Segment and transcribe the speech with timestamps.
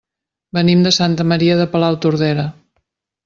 [0.57, 2.47] Venim de Santa Maria de Palautordera.